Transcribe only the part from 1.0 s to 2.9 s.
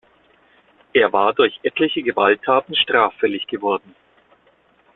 war durch etliche Gewalttaten